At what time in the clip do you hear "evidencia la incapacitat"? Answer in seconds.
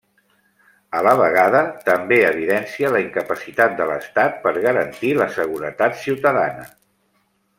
2.29-3.77